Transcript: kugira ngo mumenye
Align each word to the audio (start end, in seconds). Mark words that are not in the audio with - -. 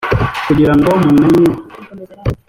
kugira 0.45 0.71
ngo 0.77 0.91
mumenye 1.03 1.51